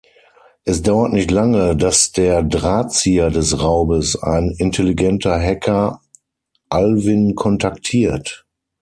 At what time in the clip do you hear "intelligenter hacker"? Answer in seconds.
4.57-6.01